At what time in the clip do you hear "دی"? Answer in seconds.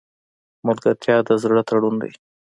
2.01-2.11